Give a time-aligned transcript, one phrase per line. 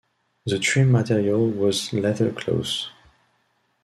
[0.47, 2.87] The trim material was leathercloth.